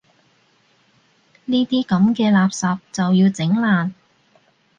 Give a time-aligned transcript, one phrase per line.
[1.45, 3.91] 呢啲噉嘅垃圾就要整爛